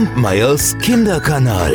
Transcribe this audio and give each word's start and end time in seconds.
Kampmeyers 0.00 0.78
Kinderkanal. 0.78 1.74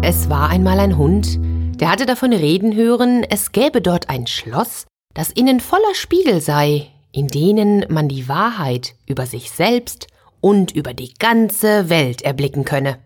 Es 0.00 0.30
war 0.30 0.48
einmal 0.48 0.78
ein 0.78 0.96
Hund, 0.96 1.40
der 1.80 1.90
hatte 1.90 2.06
davon 2.06 2.32
reden 2.32 2.72
hören, 2.76 3.24
es 3.24 3.50
gäbe 3.50 3.82
dort 3.82 4.08
ein 4.08 4.28
Schloss, 4.28 4.86
das 5.12 5.30
innen 5.30 5.58
voller 5.58 5.92
Spiegel 5.94 6.40
sei, 6.40 6.86
in 7.10 7.26
denen 7.26 7.84
man 7.88 8.08
die 8.08 8.28
Wahrheit 8.28 8.94
über 9.06 9.26
sich 9.26 9.50
selbst 9.50 10.06
und 10.40 10.70
über 10.70 10.94
die 10.94 11.14
ganze 11.14 11.88
Welt 11.88 12.22
erblicken 12.22 12.64
könne. 12.64 13.00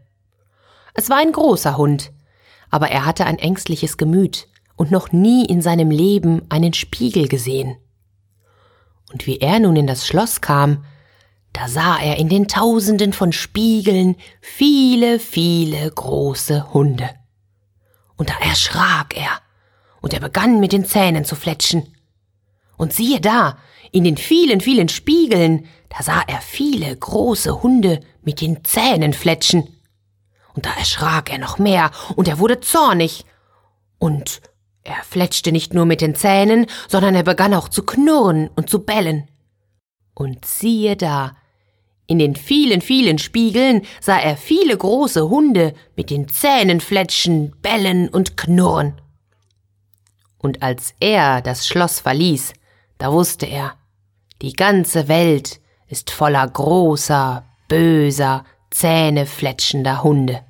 Es 0.93 1.09
war 1.09 1.17
ein 1.17 1.33
großer 1.33 1.79
Hund, 1.79 2.13
aber 2.69 2.91
er 2.91 3.07
hatte 3.07 3.25
ein 3.25 3.39
ängstliches 3.39 3.97
Gemüt 3.97 4.49
und 4.77 4.91
noch 4.91 5.13
nie 5.13 5.47
in 5.47 5.63
seinem 5.63 5.91
Leben 5.91 6.43
einen 6.51 6.75
Spiegel 6.75 7.27
gesehen. 7.27 7.79
Und 9.15 9.27
wie 9.27 9.39
er 9.39 9.61
nun 9.61 9.77
in 9.77 9.87
das 9.87 10.07
Schloss 10.07 10.43
kam, 10.43 10.85
da 11.53 11.69
sah 11.69 11.99
er 11.99 12.17
in 12.17 12.29
den 12.29 12.49
Tausenden 12.49 13.13
von 13.13 13.33
Spiegeln 13.33 14.17
viele, 14.41 15.19
viele 15.19 15.91
große 15.91 16.73
Hunde. 16.73 17.11
Und 18.17 18.31
da 18.31 18.35
erschrak 18.41 19.17
er, 19.17 19.41
und 20.01 20.15
er 20.15 20.21
begann 20.21 20.61
mit 20.61 20.73
den 20.73 20.85
Zähnen 20.85 21.25
zu 21.25 21.37
fletschen. 21.37 21.95
Und 22.77 22.93
siehe 22.93 23.21
da, 23.21 23.59
in 23.93 24.05
den 24.05 24.17
vielen, 24.17 24.61
vielen 24.61 24.89
Spiegeln, 24.89 25.67
da 25.89 26.03
sah 26.03 26.23
er 26.27 26.41
viele 26.41 26.97
große 26.97 27.63
Hunde 27.63 28.01
mit 28.23 28.41
den 28.41 28.65
Zähnen 28.65 29.13
fletschen. 29.13 29.69
Und 30.55 30.67
da 30.67 30.71
erschrak 30.79 31.31
er 31.33 31.39
noch 31.39 31.59
mehr, 31.59 31.91
und 32.17 32.29
er 32.29 32.39
wurde 32.39 32.61
zornig. 32.61 33.25
Und 33.99 34.41
er 34.83 35.03
fletschte 35.03 35.53
nicht 35.53 35.75
nur 35.75 35.85
mit 35.85 36.01
den 36.01 36.15
Zähnen, 36.15 36.67
sondern 36.89 37.15
er 37.15 37.23
begann 37.23 37.55
auch 37.55 37.69
zu 37.69 37.83
knurren 37.83 38.49
und 38.57 38.71
zu 38.71 38.85
bellen. 38.85 39.29
Und 40.15 40.45
siehe 40.45 40.97
da, 40.97 41.37
in 42.11 42.19
den 42.19 42.35
vielen, 42.35 42.81
vielen 42.81 43.19
Spiegeln 43.19 43.83
sah 44.01 44.19
er 44.19 44.37
viele 44.37 44.77
große 44.77 45.29
Hunde 45.29 45.75
mit 45.95 46.11
den 46.11 46.27
Zähnen 46.27 46.81
fletschen, 46.81 47.55
bellen 47.63 48.09
und 48.09 48.37
knurren. 48.37 49.01
Und 50.37 50.61
als 50.61 50.93
er 50.99 51.41
das 51.41 51.69
Schloss 51.69 52.01
verließ, 52.01 52.55
da 52.99 53.13
wusste 53.13 53.47
er, 53.47 53.75
die 54.43 54.55
ganze 54.55 55.07
Welt 55.07 55.61
ist 55.87 56.11
voller 56.11 56.49
großer, 56.49 57.45
böser, 57.69 58.45
zähnefletschender 58.71 60.03
Hunde. 60.03 60.43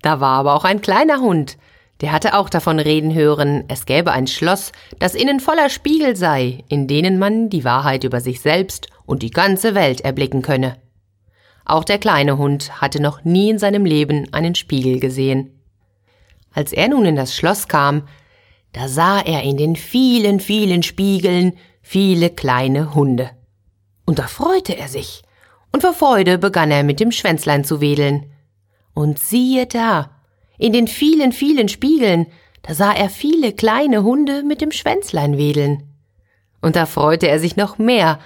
Da 0.00 0.18
war 0.18 0.38
aber 0.38 0.54
auch 0.54 0.64
ein 0.64 0.80
kleiner 0.80 1.20
Hund, 1.20 1.58
der 2.00 2.12
hatte 2.12 2.34
auch 2.34 2.48
davon 2.48 2.78
reden 2.78 3.14
hören, 3.14 3.64
es 3.68 3.86
gäbe 3.86 4.12
ein 4.12 4.26
Schloss, 4.26 4.72
das 4.98 5.14
innen 5.14 5.40
voller 5.40 5.70
Spiegel 5.70 6.16
sei, 6.16 6.64
in 6.68 6.88
denen 6.88 7.18
man 7.18 7.50
die 7.50 7.64
Wahrheit 7.64 8.04
über 8.04 8.20
sich 8.20 8.40
selbst 8.40 8.88
und 9.06 9.22
die 9.22 9.30
ganze 9.30 9.74
Welt 9.74 10.00
erblicken 10.00 10.42
könne. 10.42 10.76
Auch 11.64 11.84
der 11.84 11.98
kleine 11.98 12.36
Hund 12.36 12.80
hatte 12.80 13.00
noch 13.00 13.24
nie 13.24 13.50
in 13.50 13.58
seinem 13.58 13.84
Leben 13.84 14.32
einen 14.32 14.54
Spiegel 14.54 15.00
gesehen. 15.00 15.50
Als 16.52 16.72
er 16.72 16.88
nun 16.88 17.04
in 17.04 17.16
das 17.16 17.34
Schloss 17.34 17.68
kam, 17.68 18.06
da 18.72 18.88
sah 18.88 19.20
er 19.20 19.42
in 19.42 19.56
den 19.56 19.76
vielen, 19.76 20.40
vielen 20.40 20.82
Spiegeln 20.82 21.54
viele 21.80 22.30
kleine 22.30 22.94
Hunde. 22.94 23.30
Und 24.04 24.18
da 24.18 24.26
freute 24.26 24.76
er 24.76 24.88
sich, 24.88 25.22
und 25.72 25.80
vor 25.80 25.94
Freude 25.94 26.38
begann 26.38 26.70
er 26.70 26.82
mit 26.84 27.00
dem 27.00 27.12
Schwänzlein 27.12 27.64
zu 27.64 27.80
wedeln. 27.80 28.32
Und 28.94 29.18
siehe 29.18 29.66
da, 29.66 30.10
in 30.58 30.72
den 30.72 30.88
vielen, 30.88 31.32
vielen 31.32 31.68
Spiegeln, 31.68 32.26
da 32.62 32.74
sah 32.74 32.92
er 32.92 33.10
viele 33.10 33.52
kleine 33.52 34.02
Hunde 34.02 34.42
mit 34.42 34.60
dem 34.60 34.70
Schwänzlein 34.70 35.36
wedeln. 35.36 35.82
Und 36.60 36.76
da 36.76 36.86
freute 36.86 37.28
er 37.28 37.38
sich 37.38 37.56
noch 37.56 37.78
mehr, 37.78 38.18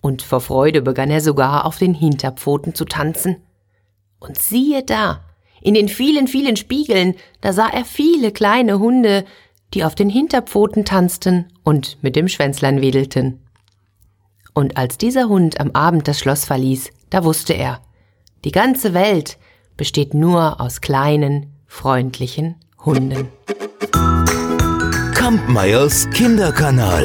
und 0.00 0.22
vor 0.22 0.40
Freude 0.40 0.82
begann 0.82 1.10
er 1.10 1.20
sogar 1.20 1.64
auf 1.64 1.78
den 1.78 1.94
Hinterpfoten 1.94 2.74
zu 2.74 2.84
tanzen. 2.84 3.36
Und 4.20 4.36
siehe 4.38 4.82
da, 4.82 5.20
in 5.62 5.74
den 5.74 5.88
vielen, 5.88 6.28
vielen 6.28 6.56
Spiegeln, 6.56 7.14
da 7.40 7.52
sah 7.52 7.68
er 7.68 7.84
viele 7.84 8.32
kleine 8.32 8.78
Hunde, 8.78 9.24
die 9.72 9.82
auf 9.82 9.94
den 9.94 10.10
Hinterpfoten 10.10 10.84
tanzten 10.84 11.46
und 11.62 11.96
mit 12.02 12.16
dem 12.16 12.28
Schwänzlein 12.28 12.80
wedelten. 12.80 13.40
Und 14.52 14.76
als 14.76 14.98
dieser 14.98 15.28
Hund 15.28 15.58
am 15.58 15.70
Abend 15.72 16.06
das 16.06 16.18
Schloss 16.18 16.44
verließ, 16.44 16.90
da 17.10 17.24
wusste 17.24 17.54
er, 17.54 17.80
die 18.44 18.52
ganze 18.52 18.94
Welt 18.94 19.38
besteht 19.76 20.14
nur 20.14 20.60
aus 20.60 20.80
kleinen, 20.80 21.53
freundlichen 21.74 22.54
Hunden. 22.84 23.28
Kampmeyers 25.14 26.08
Kinderkanal. 26.10 27.04